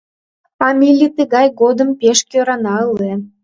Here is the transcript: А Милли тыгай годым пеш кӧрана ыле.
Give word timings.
А 0.65 0.67
Милли 0.77 1.07
тыгай 1.17 1.47
годым 1.61 1.89
пеш 1.99 2.19
кӧрана 2.29 2.77
ыле. 2.91 3.13